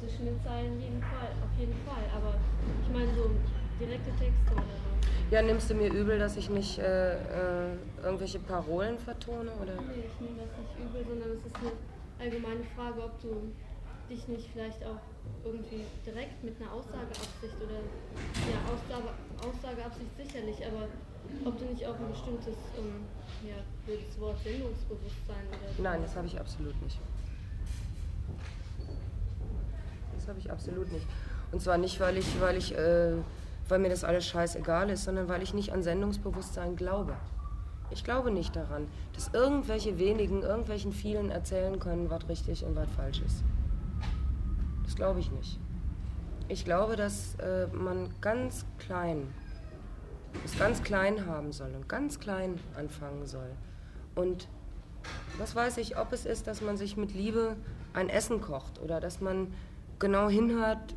Zwischen 0.00 0.24
den 0.26 0.42
Zeilen 0.42 0.80
jeden 0.80 1.00
Fall, 1.00 1.30
auf 1.38 1.56
jeden 1.56 1.78
Fall. 1.86 2.02
Aber 2.16 2.34
ich 2.82 2.92
meine 2.92 3.14
so 3.14 3.30
direkte 3.78 4.10
Texte 4.18 4.50
oder 4.50 4.74
so. 4.74 4.90
Ja, 5.30 5.42
nimmst 5.42 5.70
du 5.70 5.74
mir 5.74 5.92
übel, 5.92 6.18
dass 6.18 6.36
ich 6.36 6.50
nicht 6.50 6.80
äh, 6.80 7.14
äh, 7.14 7.76
irgendwelche 8.02 8.40
Parolen 8.40 8.98
vertone? 8.98 9.52
Oder? 9.62 9.74
Nee, 9.86 10.02
ich 10.02 10.20
nehme 10.20 10.42
das 10.42 10.50
nicht 10.58 10.90
übel, 10.90 11.04
sondern 11.06 11.30
es 11.30 11.46
ist 11.46 11.54
eine 11.54 11.70
allgemeine 12.18 12.64
Frage, 12.74 13.04
ob 13.04 13.22
du 13.22 13.52
dich 14.10 14.26
nicht 14.26 14.50
vielleicht 14.52 14.82
auch 14.84 14.98
irgendwie 15.44 15.84
direkt 16.04 16.42
mit 16.42 16.60
einer 16.60 16.72
Aussageabsicht 16.72 17.54
oder 17.62 17.78
ja, 18.50 18.58
Aussage, 18.66 19.14
Aussageabsicht 19.38 20.10
sicherlich, 20.18 20.58
aber 20.66 20.88
ob 21.44 21.58
du 21.58 21.64
nicht 21.66 21.86
auch 21.86 21.98
ein 21.98 22.08
bestimmtes, 22.10 22.54
ähm, 22.78 23.04
ja, 23.46 23.56
blödes 23.86 24.18
Wort, 24.20 24.36
Sendungsbewusstsein 24.42 25.46
oder. 25.48 25.82
Nein, 25.82 26.02
das 26.02 26.16
habe 26.16 26.26
ich 26.26 26.38
absolut 26.38 26.80
nicht. 26.82 26.98
Das 30.16 30.28
habe 30.28 30.38
ich 30.38 30.50
absolut 30.50 30.92
nicht. 30.92 31.06
Und 31.52 31.60
zwar 31.62 31.78
nicht, 31.78 31.98
weil 32.00 32.16
ich, 32.16 32.40
weil 32.40 32.56
ich, 32.56 32.76
äh, 32.76 33.14
weil 33.68 33.78
mir 33.78 33.88
das 33.88 34.04
alles 34.04 34.26
scheißegal 34.26 34.90
ist, 34.90 35.04
sondern 35.04 35.28
weil 35.28 35.42
ich 35.42 35.54
nicht 35.54 35.72
an 35.72 35.82
Sendungsbewusstsein 35.82 36.76
glaube. 36.76 37.14
Ich 37.90 38.04
glaube 38.04 38.30
nicht 38.30 38.54
daran, 38.54 38.86
dass 39.14 39.30
irgendwelche 39.34 39.98
wenigen, 39.98 40.42
irgendwelchen 40.42 40.92
vielen 40.92 41.30
erzählen 41.30 41.80
können, 41.80 42.08
was 42.08 42.28
richtig 42.28 42.64
und 42.64 42.76
was 42.76 42.88
falsch 42.90 43.20
ist. 43.20 43.42
Das 44.84 44.94
glaube 44.94 45.20
ich 45.20 45.30
nicht. 45.32 45.58
Ich 46.48 46.64
glaube, 46.64 46.96
dass 46.96 47.34
äh, 47.36 47.66
man 47.68 48.10
ganz 48.20 48.64
klein, 48.78 49.32
es 50.44 50.58
ganz 50.58 50.82
klein 50.82 51.26
haben 51.26 51.52
soll 51.52 51.74
und 51.74 51.88
ganz 51.88 52.20
klein 52.20 52.58
anfangen 52.76 53.26
soll. 53.26 53.50
Und 54.14 54.48
was 55.38 55.54
weiß 55.54 55.78
ich, 55.78 55.96
ob 55.96 56.12
es 56.12 56.26
ist, 56.26 56.46
dass 56.46 56.60
man 56.60 56.76
sich 56.76 56.96
mit 56.96 57.14
Liebe 57.14 57.56
ein 57.94 58.08
Essen 58.08 58.40
kocht 58.40 58.80
oder 58.80 59.00
dass 59.00 59.20
man 59.20 59.52
genau 59.98 60.28
hinhört, 60.28 60.94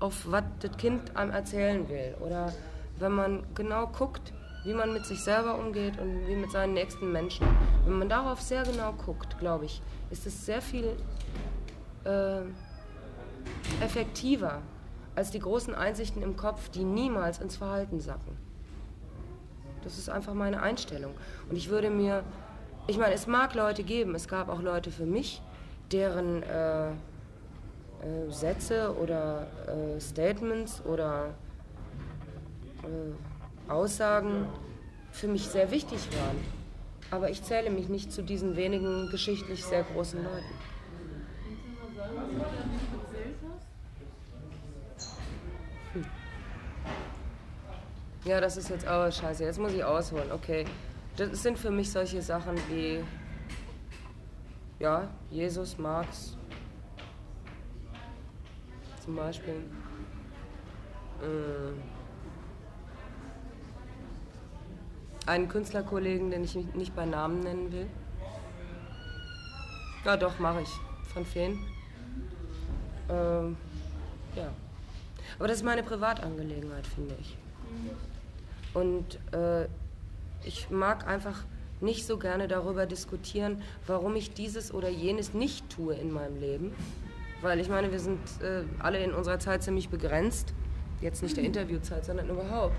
auf 0.00 0.30
was 0.30 0.44
das 0.60 0.76
Kind 0.76 1.16
einem 1.16 1.30
erzählen 1.30 1.88
will. 1.88 2.14
Oder 2.20 2.52
wenn 2.98 3.12
man 3.12 3.42
genau 3.54 3.86
guckt, 3.88 4.32
wie 4.64 4.74
man 4.74 4.92
mit 4.92 5.06
sich 5.06 5.20
selber 5.20 5.58
umgeht 5.58 5.98
und 5.98 6.26
wie 6.26 6.36
mit 6.36 6.50
seinen 6.50 6.74
nächsten 6.74 7.12
Menschen. 7.12 7.46
Wenn 7.84 7.98
man 7.98 8.08
darauf 8.08 8.40
sehr 8.40 8.64
genau 8.64 8.92
guckt, 8.92 9.38
glaube 9.38 9.64
ich, 9.64 9.80
ist 10.10 10.26
es 10.26 10.46
sehr 10.46 10.60
viel 10.60 10.96
äh, 12.04 12.40
effektiver 13.82 14.62
als 15.18 15.32
die 15.32 15.40
großen 15.40 15.74
Einsichten 15.74 16.22
im 16.22 16.36
Kopf, 16.36 16.68
die 16.68 16.84
niemals 16.84 17.40
ins 17.40 17.56
Verhalten 17.56 17.98
sacken. 17.98 18.36
Das 19.82 19.98
ist 19.98 20.08
einfach 20.08 20.32
meine 20.32 20.62
Einstellung. 20.62 21.12
Und 21.50 21.56
ich 21.56 21.70
würde 21.70 21.90
mir, 21.90 22.22
ich 22.86 22.98
meine, 22.98 23.14
es 23.14 23.26
mag 23.26 23.52
Leute 23.54 23.82
geben, 23.82 24.14
es 24.14 24.28
gab 24.28 24.48
auch 24.48 24.62
Leute 24.62 24.92
für 24.92 25.06
mich, 25.06 25.42
deren 25.90 26.44
äh, 26.44 26.90
äh, 26.90 26.94
Sätze 28.28 28.94
oder 28.96 29.48
äh, 29.66 30.00
Statements 30.00 30.84
oder 30.84 31.34
äh, 32.84 33.72
Aussagen 33.72 34.46
für 35.10 35.26
mich 35.26 35.48
sehr 35.48 35.72
wichtig 35.72 35.98
waren. 36.12 36.38
Aber 37.10 37.28
ich 37.28 37.42
zähle 37.42 37.70
mich 37.70 37.88
nicht 37.88 38.12
zu 38.12 38.22
diesen 38.22 38.54
wenigen 38.54 39.10
geschichtlich 39.10 39.64
sehr 39.64 39.82
großen 39.82 40.22
Leuten. 40.22 40.54
Ja, 48.28 48.42
das 48.42 48.58
ist 48.58 48.68
jetzt 48.68 48.86
aber 48.86 49.10
scheiße. 49.10 49.42
Jetzt 49.42 49.58
muss 49.58 49.72
ich 49.72 49.82
ausholen. 49.82 50.30
Okay. 50.30 50.66
Das 51.16 51.42
sind 51.42 51.58
für 51.58 51.70
mich 51.70 51.90
solche 51.90 52.20
Sachen 52.20 52.58
wie, 52.68 53.02
ja, 54.78 55.08
Jesus, 55.30 55.78
Marx. 55.78 56.36
Zum 59.02 59.16
Beispiel. 59.16 59.64
Äh, 61.22 61.72
einen 65.26 65.48
Künstlerkollegen, 65.48 66.30
den 66.30 66.44
ich 66.44 66.54
nicht 66.54 66.94
bei 66.94 67.06
Namen 67.06 67.40
nennen 67.40 67.72
will. 67.72 67.86
Ja, 70.04 70.18
doch, 70.18 70.38
mache 70.38 70.60
ich. 70.60 70.70
Von 71.14 71.24
Feen. 71.24 71.58
Ähm, 73.08 73.56
ja. 74.36 74.50
Aber 75.38 75.48
das 75.48 75.56
ist 75.56 75.64
meine 75.64 75.82
Privatangelegenheit, 75.82 76.86
finde 76.86 77.16
ich. 77.18 77.38
Und 78.74 79.18
äh, 79.32 79.66
ich 80.44 80.70
mag 80.70 81.06
einfach 81.06 81.44
nicht 81.80 82.06
so 82.06 82.18
gerne 82.18 82.48
darüber 82.48 82.86
diskutieren, 82.86 83.62
warum 83.86 84.16
ich 84.16 84.32
dieses 84.32 84.72
oder 84.72 84.88
jenes 84.88 85.34
nicht 85.34 85.68
tue 85.70 85.94
in 85.94 86.12
meinem 86.12 86.40
Leben. 86.40 86.72
Weil 87.40 87.60
ich 87.60 87.68
meine, 87.68 87.92
wir 87.92 88.00
sind 88.00 88.18
äh, 88.42 88.64
alle 88.80 88.98
in 88.98 89.12
unserer 89.12 89.38
Zeit 89.38 89.62
ziemlich 89.62 89.88
begrenzt. 89.88 90.54
Jetzt 91.00 91.22
nicht 91.22 91.36
der 91.36 91.44
Interviewzeit, 91.52 92.04
sondern 92.04 92.28
überhaupt. 92.28 92.76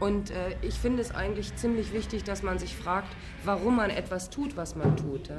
Und 0.00 0.30
äh, 0.30 0.54
ich 0.62 0.74
finde 0.74 1.02
es 1.02 1.12
eigentlich 1.12 1.54
ziemlich 1.56 1.92
wichtig, 1.92 2.22
dass 2.22 2.44
man 2.44 2.58
sich 2.58 2.76
fragt, 2.76 3.08
warum 3.44 3.76
man 3.76 3.90
etwas 3.90 4.30
tut, 4.30 4.56
was 4.56 4.76
man 4.76 4.96
tut. 4.96 5.28
Ja? 5.28 5.38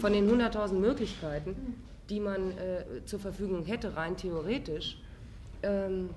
Von 0.00 0.12
den 0.12 0.28
100.000 0.28 0.74
Möglichkeiten, 0.74 1.76
die 2.10 2.18
man 2.18 2.50
äh, 2.58 2.84
zur 3.04 3.20
Verfügung 3.20 3.64
hätte, 3.64 3.96
rein 3.96 4.16
theoretisch, 4.16 5.00
ähm, 5.62 6.10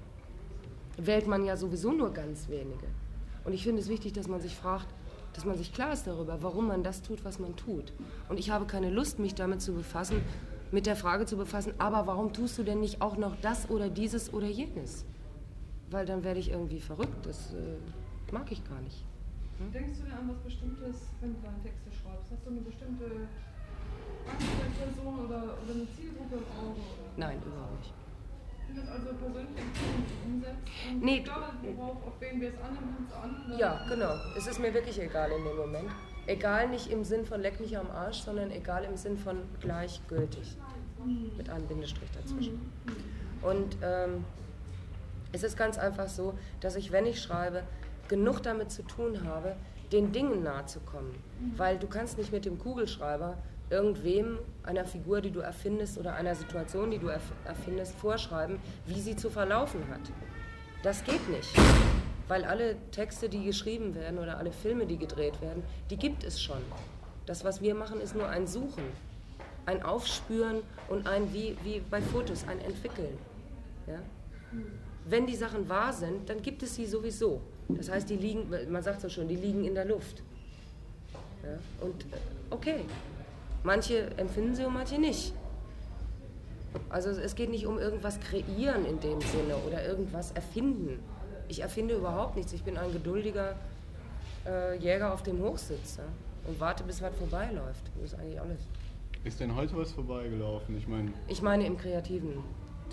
wählt 0.97 1.27
man 1.27 1.45
ja 1.45 1.55
sowieso 1.55 1.91
nur 1.91 2.11
ganz 2.11 2.49
wenige. 2.49 2.87
Und 3.45 3.53
ich 3.53 3.63
finde 3.63 3.81
es 3.81 3.87
wichtig, 3.87 4.13
dass 4.13 4.27
man 4.27 4.41
sich 4.41 4.55
fragt, 4.55 4.87
dass 5.33 5.45
man 5.45 5.57
sich 5.57 5.73
klar 5.73 5.93
ist 5.93 6.07
darüber, 6.07 6.41
warum 6.41 6.67
man 6.67 6.83
das 6.83 7.01
tut, 7.01 7.23
was 7.23 7.39
man 7.39 7.55
tut. 7.55 7.93
Und 8.29 8.39
ich 8.39 8.49
habe 8.49 8.65
keine 8.65 8.89
Lust, 8.89 9.19
mich 9.19 9.35
damit 9.35 9.61
zu 9.61 9.73
befassen, 9.73 10.21
mit 10.71 10.85
der 10.87 10.95
Frage 10.95 11.25
zu 11.25 11.37
befassen, 11.37 11.73
aber 11.77 12.07
warum 12.07 12.33
tust 12.33 12.57
du 12.57 12.63
denn 12.63 12.79
nicht 12.79 13.01
auch 13.01 13.17
noch 13.17 13.35
das 13.41 13.69
oder 13.69 13.89
dieses 13.89 14.33
oder 14.33 14.47
jenes? 14.47 15.05
Weil 15.91 16.05
dann 16.05 16.23
werde 16.23 16.39
ich 16.39 16.49
irgendwie 16.49 16.79
verrückt. 16.79 17.25
Das 17.25 17.53
äh, 17.53 18.33
mag 18.33 18.51
ich 18.51 18.63
gar 18.67 18.81
nicht. 18.81 19.05
Hm? 19.59 19.71
Denkst 19.71 19.99
du 19.99 20.05
dir 20.05 20.17
an 20.17 20.29
was 20.29 20.37
Bestimmtes, 20.37 20.95
wenn 21.21 21.35
du 21.35 21.41
deine 21.41 21.61
Texte 21.61 21.91
schreibst? 21.91 22.31
Hast 22.31 22.45
du 22.45 22.49
eine 22.49 22.61
bestimmte 22.61 23.05
Person 24.79 25.25
oder, 25.25 25.37
oder 25.37 25.73
eine 25.73 25.87
Zielgruppe 25.95 26.35
im 26.35 26.67
Auge? 26.67 26.81
Nein, 27.15 27.37
überhaupt 27.45 27.79
nicht. 27.79 27.93
Nee, 31.01 31.17
ich 31.17 31.23
glaube, 31.23 31.45
worauf, 31.75 32.07
auf 32.07 32.13
wen 32.19 32.41
wir 32.41 32.49
es 32.49 32.55
annehmen. 32.59 33.59
Ja, 33.59 33.85
genau. 33.89 34.13
Es 34.37 34.47
ist 34.47 34.59
mir 34.59 34.73
wirklich 34.73 34.99
egal 34.99 35.31
in 35.31 35.43
dem 35.43 35.57
Moment. 35.57 35.89
Egal 36.27 36.69
nicht 36.69 36.89
im 36.89 37.03
Sinn 37.03 37.25
von 37.25 37.41
leck 37.41 37.59
mich 37.59 37.77
am 37.77 37.89
Arsch, 37.91 38.21
sondern 38.21 38.51
egal 38.51 38.83
im 38.83 38.97
Sinn 38.97 39.17
von 39.17 39.37
gleichgültig. 39.59 40.57
Mit 41.37 41.49
einem 41.49 41.67
Bindestrich 41.67 42.09
dazwischen. 42.11 42.71
Und 43.41 43.77
ähm, 43.83 44.25
es 45.31 45.43
ist 45.43 45.55
ganz 45.55 45.77
einfach 45.77 46.07
so, 46.07 46.33
dass 46.61 46.75
ich, 46.75 46.91
wenn 46.91 47.05
ich 47.05 47.21
schreibe, 47.21 47.63
genug 48.07 48.41
damit 48.41 48.71
zu 48.71 48.83
tun 48.83 49.23
habe, 49.25 49.55
den 49.91 50.11
Dingen 50.11 50.43
nahe 50.43 50.65
zu 50.65 50.79
kommen. 50.79 51.13
Weil 51.57 51.77
du 51.77 51.87
kannst 51.87 52.17
nicht 52.17 52.31
mit 52.31 52.45
dem 52.45 52.57
Kugelschreiber 52.57 53.37
irgendwem, 53.69 54.39
einer 54.63 54.85
Figur, 54.85 55.21
die 55.21 55.31
du 55.31 55.39
erfindest 55.39 55.97
oder 55.97 56.15
einer 56.15 56.35
Situation, 56.35 56.91
die 56.91 56.99
du 56.99 57.07
erfindest, 57.07 57.95
vorschreiben, 57.95 58.59
wie 58.85 58.99
sie 58.99 59.15
zu 59.15 59.29
verlaufen 59.29 59.87
hat. 59.89 60.01
Das 60.83 61.03
geht 61.03 61.27
nicht. 61.29 61.49
Weil 62.27 62.43
alle 62.43 62.75
Texte, 62.91 63.29
die 63.29 63.43
geschrieben 63.43 63.95
werden 63.95 64.19
oder 64.19 64.37
alle 64.37 64.51
Filme, 64.51 64.85
die 64.85 64.97
gedreht 64.97 65.41
werden, 65.41 65.63
die 65.89 65.97
gibt 65.97 66.23
es 66.23 66.41
schon. 66.41 66.61
Das, 67.25 67.43
was 67.43 67.61
wir 67.61 67.75
machen, 67.75 67.99
ist 68.01 68.15
nur 68.15 68.27
ein 68.27 68.47
Suchen, 68.47 68.83
ein 69.65 69.83
Aufspüren 69.83 70.61
und 70.89 71.07
ein, 71.07 71.33
wie, 71.33 71.57
wie 71.63 71.81
bei 71.89 72.01
Fotos, 72.01 72.47
ein 72.47 72.59
Entwickeln. 72.61 73.17
Ja? 73.87 73.99
Wenn 75.07 75.25
die 75.27 75.35
Sachen 75.35 75.67
wahr 75.69 75.93
sind, 75.93 76.29
dann 76.29 76.41
gibt 76.41 76.63
es 76.63 76.75
sie 76.75 76.85
sowieso. 76.85 77.41
Das 77.67 77.89
heißt, 77.89 78.09
die 78.09 78.15
liegen, 78.15 78.47
man 78.71 78.83
sagt 78.83 79.01
so 79.01 79.09
schon, 79.09 79.27
die 79.27 79.35
liegen 79.35 79.63
in 79.65 79.73
der 79.73 79.85
Luft. 79.85 80.21
Ja? 81.43 81.57
Und 81.85 82.03
äh, 82.03 82.17
okay, 82.49 82.85
manche 83.65 84.11
empfinden 84.17 84.55
sie 84.55 84.63
und 84.65 84.73
manche 84.73 84.99
nicht. 84.99 85.33
Also 86.89 87.09
es 87.09 87.35
geht 87.35 87.49
nicht 87.49 87.65
um 87.65 87.79
irgendwas 87.79 88.19
kreieren 88.19 88.85
in 88.85 88.99
dem 88.99 89.19
Sinne 89.21 89.55
oder 89.67 89.85
irgendwas 89.85 90.31
erfinden. 90.31 90.99
Ich 91.47 91.61
erfinde 91.61 91.95
überhaupt 91.95 92.35
nichts. 92.35 92.53
Ich 92.53 92.63
bin 92.63 92.77
ein 92.77 92.91
geduldiger 92.91 93.55
äh, 94.45 94.77
Jäger 94.77 95.13
auf 95.13 95.23
dem 95.23 95.41
Hochsitz 95.41 95.97
ja? 95.97 96.03
und 96.47 96.59
warte, 96.59 96.83
bis 96.83 97.01
was 97.01 97.15
vorbeiläuft. 97.15 97.83
Das 97.95 98.13
ist 98.13 98.19
eigentlich 98.19 98.39
alles. 98.39 98.59
Ist 99.23 99.39
denn 99.39 99.55
heute 99.55 99.75
was 99.77 99.91
vorbeigelaufen? 99.91 100.77
Ich 100.77 100.87
meine. 100.87 101.11
Ich 101.27 101.41
meine 101.41 101.65
im 101.65 101.77
Kreativen, 101.77 102.43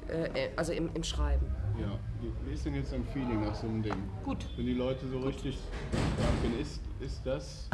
äh, 0.09 0.49
also 0.57 0.73
im, 0.73 0.91
im 0.95 1.05
Schreiben. 1.05 1.47
Ja, 1.79 1.99
wie 2.47 2.55
ist 2.55 2.64
denn 2.64 2.75
jetzt 2.75 2.93
dein 2.93 3.05
Feeling 3.05 3.45
nach 3.45 3.55
so 3.55 3.67
einem 3.67 3.83
Ding? 3.83 3.95
Gut. 4.25 4.47
Wenn 4.57 4.67
die 4.67 4.75
Leute 4.75 5.07
so 5.09 5.19
Gut. 5.19 5.29
richtig 5.29 5.59
sagen, 5.93 6.61
ist, 6.61 6.81
ist 7.00 7.21
das, 7.25 7.69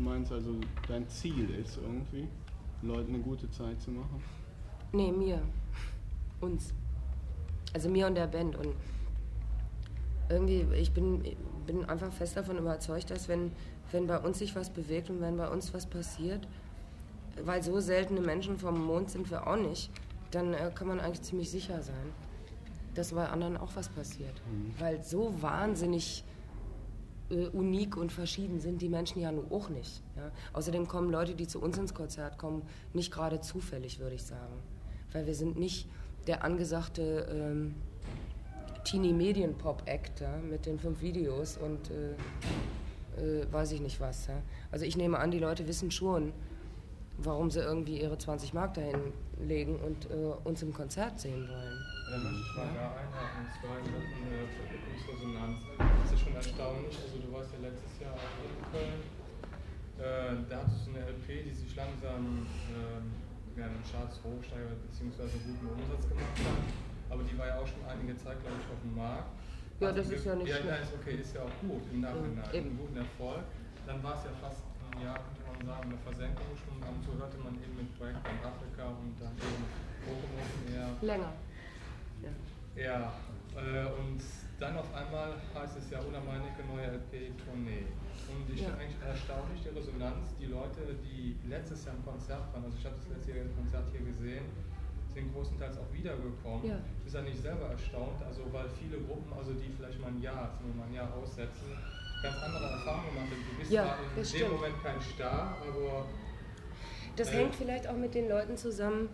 meinst 0.00 0.32
also, 0.32 0.54
dein 0.88 1.08
Ziel 1.08 1.50
ist 1.50 1.78
irgendwie, 1.78 2.28
Leuten 2.82 3.14
eine 3.14 3.22
gute 3.22 3.50
Zeit 3.50 3.80
zu 3.80 3.90
machen? 3.90 4.22
Nee, 4.92 5.12
mir. 5.12 5.40
Uns. 6.40 6.72
Also 7.72 7.88
mir 7.88 8.06
und 8.06 8.14
der 8.14 8.26
Band. 8.26 8.56
Und 8.56 8.74
irgendwie, 10.28 10.66
ich 10.74 10.92
bin, 10.92 11.22
bin 11.66 11.84
einfach 11.84 12.12
fest 12.12 12.36
davon 12.36 12.58
überzeugt, 12.58 13.10
dass 13.10 13.28
wenn, 13.28 13.52
wenn 13.92 14.06
bei 14.06 14.18
uns 14.18 14.38
sich 14.38 14.56
was 14.56 14.70
bewegt 14.70 15.10
und 15.10 15.20
wenn 15.20 15.36
bei 15.36 15.48
uns 15.48 15.72
was 15.74 15.86
passiert, 15.86 16.48
weil 17.44 17.62
so 17.62 17.78
seltene 17.80 18.20
Menschen 18.20 18.58
vom 18.58 18.84
Mond 18.84 19.10
sind 19.10 19.30
wir 19.30 19.46
auch 19.46 19.56
nicht, 19.56 19.90
dann 20.30 20.54
äh, 20.54 20.70
kann 20.74 20.88
man 20.88 21.00
eigentlich 21.00 21.22
ziemlich 21.22 21.50
sicher 21.50 21.82
sein 21.82 22.12
dass 22.94 23.12
bei 23.12 23.28
anderen 23.28 23.56
auch 23.56 23.70
was 23.74 23.88
passiert. 23.88 24.34
Mhm. 24.50 24.74
Weil 24.78 25.02
so 25.02 25.34
wahnsinnig 25.40 26.24
äh, 27.30 27.46
unik 27.48 27.96
und 27.96 28.12
verschieden 28.12 28.60
sind 28.60 28.82
die 28.82 28.88
Menschen 28.88 29.20
ja 29.20 29.32
nur 29.32 29.50
auch 29.50 29.68
nicht. 29.68 30.02
Ja? 30.16 30.30
Außerdem 30.52 30.88
kommen 30.88 31.10
Leute, 31.10 31.34
die 31.34 31.46
zu 31.46 31.60
uns 31.60 31.78
ins 31.78 31.94
Konzert 31.94 32.38
kommen, 32.38 32.62
nicht 32.92 33.12
gerade 33.12 33.40
zufällig, 33.40 34.00
würde 34.00 34.16
ich 34.16 34.24
sagen. 34.24 34.54
Weil 35.12 35.26
wir 35.26 35.34
sind 35.34 35.58
nicht 35.58 35.88
der 36.26 36.44
angesagte 36.44 37.26
ähm, 37.30 37.74
Teenie-Medien-Pop-Act 38.84 40.20
ja? 40.20 40.36
mit 40.38 40.66
den 40.66 40.78
fünf 40.78 41.00
Videos 41.00 41.56
und 41.56 41.90
äh, 41.90 43.40
äh, 43.40 43.52
weiß 43.52 43.72
ich 43.72 43.80
nicht 43.80 44.00
was. 44.00 44.26
Ja? 44.26 44.42
Also 44.70 44.84
ich 44.84 44.96
nehme 44.96 45.18
an, 45.18 45.30
die 45.30 45.38
Leute 45.38 45.66
wissen 45.66 45.90
schon, 45.90 46.32
warum 47.18 47.50
sie 47.50 47.60
irgendwie 47.60 48.00
ihre 48.00 48.18
20 48.18 48.54
Mark 48.54 48.74
dahin 48.74 49.12
legen 49.38 49.76
und 49.76 50.10
äh, 50.10 50.14
uns 50.44 50.62
im 50.62 50.72
Konzert 50.72 51.20
sehen 51.20 51.48
wollen. 51.48 51.78
Da 52.10 52.18
möchte 52.18 52.42
ich 52.42 52.54
mal 52.58 52.66
da 52.74 52.90
einhaken, 52.98 53.46
und 53.46 53.50
zwar 53.54 53.78
in 53.78 53.86
Sachen 53.86 54.18
Publikumsresonanz. 54.18 55.62
Das 55.78 56.10
ist 56.10 56.18
schon 56.18 56.34
erstaunlich. 56.34 56.90
Also, 56.98 57.22
du 57.22 57.30
warst 57.30 57.54
ja 57.54 57.62
letztes 57.62 57.94
Jahr 58.02 58.18
auch 58.18 58.34
in 58.42 58.58
Köln. 58.74 58.98
Äh, 59.94 60.42
da 60.50 60.66
hattest 60.66 60.90
du 60.90 60.98
eine 60.98 61.06
LP, 61.06 61.46
die 61.46 61.54
sich 61.54 61.70
langsam 61.78 62.50
äh, 62.66 62.98
ja, 63.54 63.70
in 63.70 63.78
den 63.78 63.86
Charts 63.86 64.18
hochsteigert, 64.26 64.82
beziehungsweise 64.90 65.38
guten 65.38 65.70
Umsatz 65.70 66.02
gemacht 66.10 66.34
hat. 66.34 67.14
Aber 67.14 67.22
die 67.22 67.38
war 67.38 67.46
ja 67.46 67.62
auch 67.62 67.68
schon 67.70 67.86
einige 67.86 68.18
Zeit, 68.18 68.42
glaube 68.42 68.58
ich, 68.58 68.66
auf 68.66 68.82
dem 68.82 68.94
Markt. 68.98 69.30
Ja, 69.78 69.94
das 69.94 70.10
ist 70.10 70.26
ja 70.26 70.34
nicht 70.34 70.50
ja. 70.50 70.58
Ja, 70.66 70.82
ist 70.82 70.90
okay, 70.90 71.14
ist 71.14 71.30
ja 71.30 71.46
auch 71.46 71.56
gut 71.62 71.86
im 71.94 72.02
Nachhinein. 72.02 72.42
Ja, 72.42 72.58
eben. 72.58 72.74
Einen 72.74 72.78
guten 72.90 72.98
Erfolg. 72.98 73.46
Dann 73.86 74.02
war 74.02 74.18
es 74.18 74.26
ja 74.26 74.34
fast 74.42 74.66
ja, 74.98 75.14
könnte 75.14 75.46
man 75.46 75.62
sagen, 75.62 75.86
eine 75.94 75.98
Versenkung 76.02 76.50
schon. 76.58 76.74
Ab 76.82 76.90
und 76.90 77.02
zu 77.06 77.14
hörte 77.14 77.38
man 77.38 77.54
eben 77.62 77.76
mit 77.78 77.88
Projekt 77.94 78.20
in 78.26 78.38
Afrika 78.42 78.90
und 78.98 79.14
dann 79.22 79.34
eben 79.38 79.62
Bochum 80.02 80.42
eher. 80.66 80.90
Länger. 81.00 81.32
Ja, 82.22 82.82
ja 82.82 83.12
äh, 83.56 83.86
und 83.98 84.20
dann 84.58 84.76
auf 84.76 84.92
einmal 84.94 85.34
heißt 85.54 85.78
es 85.78 85.90
ja 85.90 86.00
Unermeinige 86.00 86.62
neue 86.68 86.86
LP-Tournee. 87.00 87.88
Und 88.28 88.46
ich 88.52 88.60
ja. 88.60 88.68
finde 88.68 88.84
eigentlich 88.84 89.02
erstaunlich 89.02 89.60
die 89.64 89.72
Resonanz. 89.74 90.36
Die 90.38 90.46
Leute, 90.46 90.94
die 91.02 91.34
letztes 91.48 91.84
Jahr 91.84 91.96
im 91.96 92.04
Konzert 92.04 92.52
waren, 92.52 92.64
also 92.64 92.76
ich 92.78 92.84
habe 92.84 92.94
das 92.96 93.08
letzte 93.08 93.32
Jahr 93.32 93.44
im 93.46 93.56
Konzert 93.56 93.88
hier 93.90 94.04
gesehen, 94.04 94.44
sind 95.12 95.32
großenteils 95.34 95.78
auch 95.78 95.90
wiedergekommen. 95.92 96.62
Ja. 96.62 96.78
Ich 97.04 97.12
bin 97.12 97.12
ja 97.12 97.22
nicht 97.22 97.42
selber 97.42 97.66
erstaunt, 97.70 98.22
also 98.22 98.46
weil 98.52 98.68
viele 98.68 98.98
Gruppen, 99.02 99.32
also 99.32 99.52
die 99.54 99.72
vielleicht 99.74 99.98
mal 100.00 100.08
ein 100.08 100.22
Jahr, 100.22 100.54
also 100.54 100.70
mal 100.76 100.86
ein 100.86 100.94
Jahr 100.94 101.12
aussetzen, 101.14 101.74
ganz 102.22 102.36
andere 102.44 102.70
Erfahrungen 102.70 103.14
gemacht. 103.14 103.32
Du 103.32 103.58
bist 103.58 103.72
ja, 103.72 103.96
in 103.96 104.14
dem 104.14 104.24
stimmt. 104.24 104.52
Moment 104.52 104.82
kein 104.82 105.00
Star, 105.00 105.56
aber. 105.66 106.06
Das 107.16 107.32
äh, 107.32 107.38
hängt 107.38 107.54
vielleicht 107.56 107.88
auch 107.88 107.96
mit 107.96 108.14
den 108.14 108.28
Leuten 108.28 108.56
zusammen, 108.56 109.08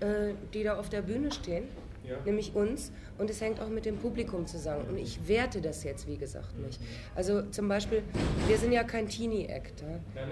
äh, 0.00 0.34
die 0.52 0.64
da 0.64 0.78
auf 0.78 0.88
der 0.88 1.02
Bühne 1.02 1.30
stehen, 1.30 1.68
ja. 2.08 2.16
nämlich 2.24 2.54
uns. 2.54 2.92
Und 3.18 3.30
es 3.30 3.40
hängt 3.40 3.60
auch 3.60 3.68
mit 3.68 3.86
dem 3.86 3.96
Publikum 3.96 4.46
zusammen. 4.46 4.86
Und 4.88 4.98
ich 4.98 5.26
werte 5.28 5.60
das 5.60 5.84
jetzt, 5.84 6.06
wie 6.06 6.16
gesagt, 6.16 6.58
nicht. 6.58 6.80
Also 7.14 7.42
zum 7.42 7.68
Beispiel, 7.68 8.02
wir 8.46 8.58
sind 8.58 8.72
ja 8.72 8.84
kein 8.84 9.08
Teenie-Act. 9.08 9.80
Ja? 9.80 9.88
Nein, 10.14 10.30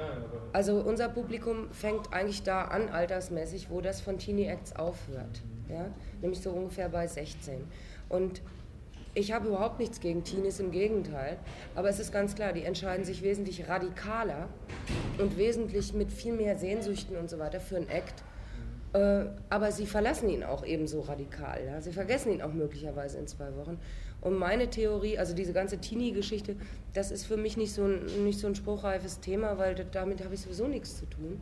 also 0.52 0.81
unser 0.81 1.09
Publikum 1.09 1.71
fängt 1.71 2.12
eigentlich 2.12 2.43
da 2.43 2.62
an, 2.62 2.88
altersmäßig, 2.88 3.71
wo 3.71 3.81
das 3.81 4.00
von 4.00 4.19
Teenie-Acts 4.19 4.76
aufhört. 4.76 5.43
Ja? 5.69 5.87
Nämlich 6.21 6.40
so 6.40 6.50
ungefähr 6.50 6.88
bei 6.88 7.07
16. 7.07 7.64
Und 8.09 8.43
ich 9.16 9.33
habe 9.33 9.49
überhaupt 9.49 9.78
nichts 9.78 10.00
gegen 10.00 10.25
Teenies, 10.25 10.59
im 10.59 10.73
Gegenteil. 10.73 11.38
Aber 11.75 11.88
es 11.88 12.00
ist 12.00 12.12
ganz 12.12 12.35
klar, 12.35 12.52
die 12.52 12.64
entscheiden 12.64 13.04
sich 13.04 13.23
wesentlich 13.23 13.69
radikaler 13.69 14.49
und 15.19 15.38
wesentlich 15.38 15.95
mit 15.95 16.12
viel 16.12 16.33
mehr 16.33 16.59
Sehnsüchten 16.59 17.16
und 17.16 17.31
so 17.31 17.38
weiter 17.38 17.61
für 17.61 17.76
einen 17.76 17.88
Act. 17.88 18.25
Äh, 18.94 19.26
aber 19.50 19.72
sie 19.72 19.86
verlassen 19.86 20.28
ihn 20.30 20.44
auch 20.44 20.64
ebenso 20.64 21.00
radikal. 21.00 21.60
Ja? 21.66 21.80
Sie 21.80 21.92
vergessen 21.92 22.32
ihn 22.32 22.42
auch 22.42 22.52
möglicherweise 22.52 23.18
in 23.18 23.26
zwei 23.26 23.54
Wochen. 23.56 23.78
Und 24.20 24.38
meine 24.38 24.70
Theorie, 24.70 25.18
also 25.18 25.34
diese 25.34 25.52
ganze 25.52 25.78
Teenie-Geschichte, 25.78 26.56
das 26.94 27.10
ist 27.10 27.26
für 27.26 27.36
mich 27.36 27.56
nicht 27.56 27.74
so, 27.74 27.84
ein, 27.84 28.24
nicht 28.24 28.38
so 28.38 28.46
ein 28.46 28.54
spruchreifes 28.54 29.20
Thema, 29.20 29.58
weil 29.58 29.74
damit 29.74 30.24
habe 30.24 30.34
ich 30.34 30.40
sowieso 30.40 30.68
nichts 30.68 30.98
zu 30.98 31.06
tun. 31.06 31.40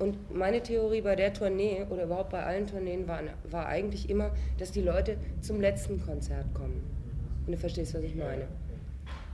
Und 0.00 0.34
meine 0.34 0.62
Theorie 0.62 1.00
bei 1.00 1.14
der 1.14 1.32
Tournee 1.32 1.86
oder 1.88 2.04
überhaupt 2.04 2.30
bei 2.30 2.42
allen 2.42 2.66
Tourneen 2.66 3.06
war, 3.06 3.20
war 3.50 3.66
eigentlich 3.66 4.10
immer, 4.10 4.32
dass 4.58 4.72
die 4.72 4.82
Leute 4.82 5.16
zum 5.40 5.60
letzten 5.60 6.04
Konzert 6.04 6.52
kommen. 6.54 6.82
Wenn 7.44 7.52
du 7.52 7.58
verstehst, 7.58 7.94
was 7.94 8.02
ich 8.02 8.16
meine. 8.16 8.48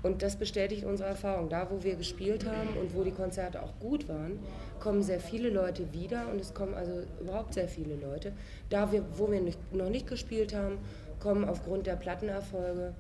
Und 0.02 0.22
das 0.22 0.36
bestätigt 0.36 0.84
unsere 0.84 1.08
Erfahrung. 1.08 1.48
Da, 1.48 1.68
wo 1.70 1.82
wir 1.82 1.96
gespielt 1.96 2.46
haben 2.46 2.76
und 2.80 2.94
wo 2.94 3.02
die 3.02 3.10
Konzerte 3.10 3.62
auch 3.62 3.78
gut 3.80 4.08
waren, 4.08 4.38
kommen 4.78 5.02
sehr 5.02 5.20
viele 5.20 5.50
Leute 5.50 5.92
wieder 5.92 6.28
und 6.30 6.40
es 6.40 6.54
kommen 6.54 6.74
also 6.74 7.02
überhaupt 7.20 7.54
sehr 7.54 7.68
viele 7.68 7.96
Leute. 7.96 8.32
Da, 8.68 8.92
wir, 8.92 9.04
wo 9.16 9.30
wir 9.30 9.40
nicht, 9.40 9.58
noch 9.74 9.88
nicht 9.88 10.06
gespielt 10.06 10.54
haben, 10.54 10.78
kommen 11.18 11.48
aufgrund 11.48 11.86
der 11.86 11.96
Plattenerfolge 11.96 12.94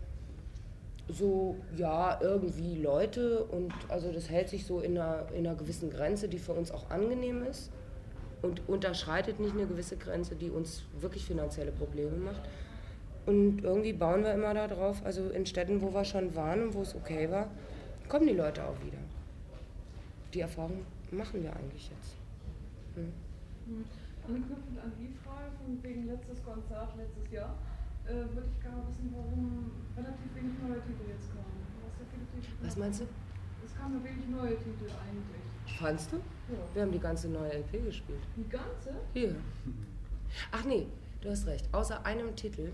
so, 1.08 1.56
ja, 1.76 2.18
irgendwie 2.20 2.76
Leute 2.76 3.44
und 3.44 3.72
also 3.88 4.10
das 4.10 4.28
hält 4.28 4.48
sich 4.48 4.66
so 4.66 4.80
in 4.80 4.98
einer, 4.98 5.26
in 5.32 5.46
einer 5.46 5.56
gewissen 5.56 5.90
Grenze, 5.90 6.28
die 6.28 6.38
für 6.38 6.52
uns 6.52 6.72
auch 6.72 6.90
angenehm 6.90 7.44
ist 7.44 7.70
und 8.42 8.68
unterschreitet 8.68 9.38
nicht 9.40 9.54
eine 9.54 9.66
gewisse 9.66 9.96
Grenze, 9.96 10.34
die 10.34 10.50
uns 10.50 10.82
wirklich 11.00 11.24
finanzielle 11.24 11.72
Probleme 11.72 12.16
macht. 12.16 12.42
Und 13.26 13.62
irgendwie 13.64 13.92
bauen 13.92 14.22
wir 14.22 14.32
immer 14.34 14.54
darauf, 14.54 15.04
also 15.04 15.28
in 15.30 15.44
Städten, 15.46 15.82
wo 15.82 15.92
wir 15.92 16.04
schon 16.04 16.34
waren 16.36 16.62
und 16.62 16.74
wo 16.74 16.82
es 16.82 16.94
okay 16.94 17.28
war, 17.30 17.50
kommen 18.08 18.26
die 18.26 18.34
Leute 18.34 18.62
auch 18.64 18.80
wieder. 18.84 18.98
die 20.34 20.40
Erfahrung 20.40 20.84
machen 21.10 21.42
wir 21.42 21.50
eigentlich 21.56 21.88
jetzt. 21.90 22.14
Hm. 22.94 23.12
Mhm. 23.66 23.84
Anknüpfend 24.28 24.78
an 24.82 24.92
die 24.98 25.14
Frage 25.24 25.50
von 25.62 25.82
wegen 25.82 26.06
letztes 26.06 26.44
Konzert 26.44 26.94
letztes 26.96 27.30
Jahr, 27.32 27.54
äh, 28.04 28.12
würde 28.34 28.48
ich 28.52 28.60
gerne 28.60 28.82
wissen, 28.88 29.14
warum 29.14 29.70
relativ 29.96 30.34
wenig 30.34 30.52
neue 30.62 30.80
Titel 30.82 31.08
jetzt 31.08 31.30
kamen. 31.30 31.66
Was 32.62 32.76
meinst 32.76 33.00
du? 33.00 33.04
Es 33.64 33.74
kamen 33.76 34.02
wenig 34.04 34.28
neue 34.28 34.56
Titel 34.58 34.90
eigentlich. 34.90 35.78
Fandst 35.78 36.12
du? 36.12 36.16
Ja. 36.16 36.58
Wir 36.74 36.82
haben 36.82 36.92
die 36.92 36.98
ganze 37.00 37.28
neue 37.28 37.52
LP 37.52 37.84
gespielt. 37.84 38.20
Die 38.36 38.48
ganze? 38.48 38.94
Hier. 39.14 39.34
Ach 40.52 40.64
nee, 40.64 40.86
du 41.20 41.30
hast 41.30 41.46
recht. 41.46 41.68
Außer 41.72 42.04
einem 42.04 42.34
Titel. 42.36 42.72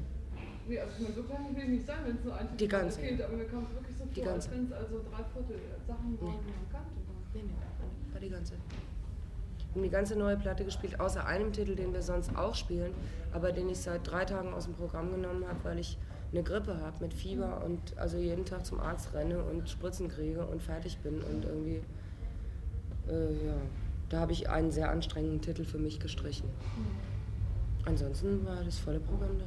Nee, 0.69 0.79
also 0.79 0.93
ich 0.97 1.03
meine, 1.03 1.15
so 1.15 1.23
klein 1.23 1.57
will 1.57 1.63
ich 1.63 1.69
nicht 1.69 1.87
sein, 1.87 1.99
wenn 2.05 2.17
es 2.17 2.25
nur 2.25 2.37
ein 2.37 2.49
Die 2.57 2.69
ganze, 2.69 3.01
ja. 3.03 3.27
aber 3.27 3.37
mir 3.37 3.45
es 3.45 3.51
wirklich 3.53 3.97
so 3.99 4.05
Die 4.05 4.21
vor, 4.21 4.25
ganze. 4.31 4.49
als 4.49 4.51
wenn 4.51 4.65
es 4.67 4.73
also 4.73 5.01
drei 5.11 5.25
Viertel 5.25 5.61
Sachen 5.87 6.21
waren, 6.21 6.39
die 6.41 6.53
man 6.53 6.69
kannte. 6.71 6.91
Nee, 7.35 7.43
nee, 7.43 8.13
war 8.13 8.21
die 8.21 8.31
ganze. 8.31 8.53
Wir 8.53 9.75
haben 9.75 9.83
die 9.83 9.91
ganze 9.91 10.17
neue 10.17 10.37
Platte 10.37 10.65
gespielt, 10.65 11.01
außer 11.01 11.27
einem 11.27 11.53
Titel, 11.53 11.75
den 11.75 11.93
wir 11.95 12.03
sonst 12.03 12.37
auch 12.37 12.55
spielen, 12.55 12.93
aber 13.33 13.53
den 13.53 13.69
ich 13.71 13.79
seit 13.79 14.09
drei 14.09 14.25
Tagen 14.25 14.53
aus 14.53 14.67
dem 14.67 14.75
Programm 14.75 15.11
genommen 15.11 15.47
habe, 15.49 15.59
weil 15.65 15.79
ich 15.79 15.99
eine 16.31 16.43
Grippe 16.43 16.79
habe 16.81 16.97
mit 17.01 17.15
Fieber 17.15 17.63
und 17.65 17.97
also 17.99 18.19
jeden 18.19 18.45
Tag 18.45 18.65
zum 18.67 18.81
Arzt 18.81 19.13
renne 19.15 19.43
und 19.43 19.69
Spritzen 19.69 20.09
kriege 20.09 20.45
und 20.47 20.63
fertig 20.63 20.99
bin 20.99 21.21
und 21.23 21.45
irgendwie, 21.45 21.83
äh, 23.09 23.47
ja, 23.47 23.55
da 24.11 24.21
habe 24.21 24.33
ich 24.33 24.49
einen 24.49 24.71
sehr 24.71 24.91
anstrengenden 24.91 25.41
Titel 25.41 25.65
für 25.65 25.79
mich 25.79 26.01
gestrichen. 26.01 26.49
Ansonsten 27.85 28.45
war 28.47 28.63
das 28.63 28.79
volle 28.79 29.01
Programm 29.01 29.39
da. 29.39 29.45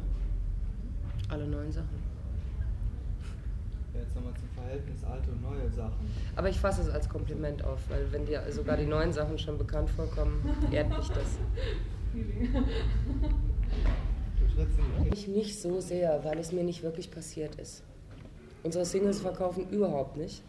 Alle 1.29 1.47
neuen 1.47 1.71
Sachen. 1.71 2.15
Jetzt 3.93 4.15
nochmal 4.15 4.33
zum 4.33 4.49
Verhältnis 4.49 5.03
alte 5.03 5.31
und 5.31 5.41
neue 5.41 5.69
Sachen. 5.69 6.11
Aber 6.35 6.49
ich 6.49 6.59
fasse 6.59 6.81
es 6.81 6.89
als 6.89 7.07
Kompliment 7.07 7.63
auf, 7.63 7.79
weil 7.89 8.11
wenn 8.11 8.25
dir 8.25 8.43
sogar 8.51 8.75
die 8.77 8.85
neuen 8.85 9.13
Sachen 9.13 9.39
schon 9.39 9.57
bekannt 9.57 9.89
vorkommen, 9.89 10.43
ehrt 10.71 10.89
mich 10.89 11.07
das. 11.09 11.37
Nicht 15.03 15.13
Ich 15.13 15.27
nicht 15.27 15.61
so 15.61 15.79
sehr, 15.79 16.23
weil 16.23 16.37
es 16.39 16.51
mir 16.51 16.63
nicht 16.63 16.83
wirklich 16.83 17.09
passiert 17.09 17.55
ist. 17.55 17.83
Unsere 18.63 18.85
Singles 18.85 19.21
verkaufen 19.21 19.69
überhaupt 19.69 20.17
nicht. 20.17 20.43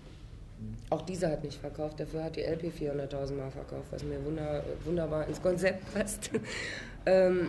Auch 0.89 1.03
diese 1.03 1.31
hat 1.31 1.45
nicht 1.45 1.59
verkauft, 1.59 2.01
dafür 2.01 2.25
hat 2.25 2.37
die 2.37 2.43
LP 2.43 2.73
400.000 2.73 3.35
Mal 3.35 3.51
verkauft, 3.51 3.89
was 3.91 4.03
mir 4.05 4.25
wunder, 4.25 4.65
wunderbar 4.85 5.27
ins 5.27 5.43
Konzept 5.43 5.93
passt. 5.93 6.31
ähm, 7.07 7.49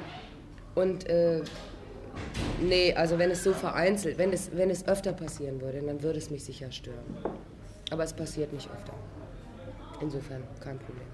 und 0.75 1.07
äh, 1.07 1.41
nee, 2.61 2.93
also 2.93 3.17
wenn 3.17 3.31
es 3.31 3.43
so 3.43 3.53
vereinzelt, 3.53 4.17
wenn 4.17 4.31
es, 4.31 4.49
wenn 4.53 4.69
es 4.69 4.87
öfter 4.87 5.13
passieren 5.13 5.61
würde, 5.61 5.81
dann 5.81 6.01
würde 6.01 6.19
es 6.19 6.29
mich 6.29 6.43
sicher 6.43 6.71
stören. 6.71 7.17
Aber 7.91 8.03
es 8.03 8.13
passiert 8.13 8.51
nicht 8.53 8.69
öfter. 8.69 8.93
Insofern 10.01 10.43
kein 10.59 10.77
Problem. 10.79 11.07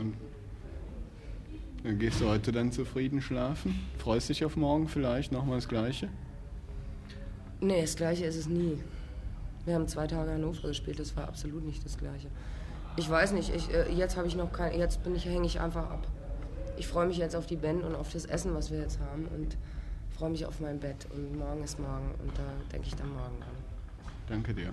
Und 0.00 0.14
dann 1.84 1.98
gehst 1.98 2.20
du 2.20 2.28
heute 2.28 2.50
dann 2.50 2.72
zufrieden 2.72 3.20
schlafen? 3.20 3.78
Freust 3.98 4.28
dich 4.28 4.44
auf 4.44 4.56
morgen 4.56 4.88
vielleicht 4.88 5.32
nochmal 5.32 5.56
das 5.56 5.68
Gleiche? 5.68 6.08
Nee, 7.60 7.82
das 7.82 7.96
Gleiche 7.96 8.24
ist 8.24 8.36
es 8.36 8.48
nie. 8.48 8.78
Wir 9.64 9.74
haben 9.74 9.88
zwei 9.88 10.06
Tage 10.06 10.30
Hannover 10.30 10.68
gespielt, 10.68 10.98
das 10.98 11.16
war 11.16 11.28
absolut 11.28 11.64
nicht 11.64 11.84
das 11.84 11.96
Gleiche. 11.96 12.28
Ich 12.96 13.10
weiß 13.10 13.32
nicht, 13.32 13.54
ich, 13.54 13.72
äh, 13.74 13.90
jetzt 13.92 14.16
habe 14.16 14.28
ich 14.28 14.36
noch 14.36 14.52
kein, 14.52 14.78
jetzt 14.78 15.02
bin 15.02 15.16
ich, 15.16 15.24
hänge 15.24 15.46
ich 15.46 15.60
einfach 15.60 15.90
ab. 15.90 16.06
Ich 16.76 16.86
freue 16.86 17.06
mich 17.06 17.16
jetzt 17.18 17.34
auf 17.34 17.46
die 17.46 17.56
Band 17.56 17.82
und 17.82 17.94
auf 17.94 18.12
das 18.12 18.24
Essen, 18.24 18.54
was 18.54 18.70
wir 18.70 18.78
jetzt 18.78 19.00
haben 19.00 19.26
und 19.34 19.56
freue 20.16 20.30
mich 20.30 20.46
auf 20.46 20.60
mein 20.60 20.78
Bett. 20.78 21.06
Und 21.12 21.36
morgen 21.36 21.62
ist 21.64 21.78
morgen 21.80 22.14
und 22.22 22.30
da 22.36 22.42
denke 22.72 22.86
ich 22.86 22.94
dann 22.94 23.08
morgen 23.08 23.42
an. 23.42 23.56
Danke 24.28 24.54
dir. 24.54 24.72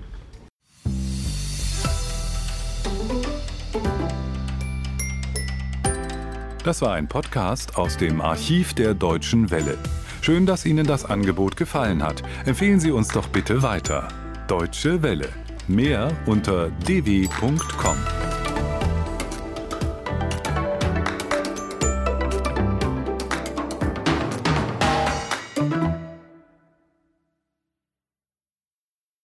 Das 6.63 6.81
war 6.83 6.93
ein 6.93 7.07
Podcast 7.07 7.75
aus 7.75 7.97
dem 7.97 8.21
Archiv 8.21 8.75
der 8.75 8.93
Deutschen 8.93 9.49
Welle. 9.49 9.79
Schön, 10.21 10.45
dass 10.45 10.65
Ihnen 10.67 10.85
das 10.85 11.05
Angebot 11.05 11.57
gefallen 11.57 12.03
hat. 12.03 12.21
Empfehlen 12.45 12.79
Sie 12.79 12.91
uns 12.91 13.07
doch 13.07 13.27
bitte 13.29 13.63
weiter. 13.63 14.07
Deutsche 14.47 15.01
Welle. 15.01 15.29
Mehr 15.67 16.11
unter 16.25 16.69
dw.com. 16.85 17.97